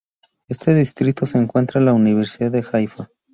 [0.47, 3.07] En este distrito se encuentra la Universidad de Haifa.